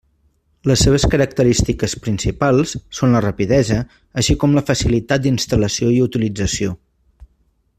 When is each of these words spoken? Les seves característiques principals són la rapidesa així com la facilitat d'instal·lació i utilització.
Les 0.69 0.83
seves 0.85 1.03
característiques 1.15 1.93
principals 2.05 2.73
són 2.99 3.13
la 3.15 3.21
rapidesa 3.25 3.77
així 4.23 4.37
com 4.45 4.57
la 4.59 4.65
facilitat 4.71 5.25
d'instal·lació 5.27 5.93
i 5.99 6.01
utilització. 6.07 6.75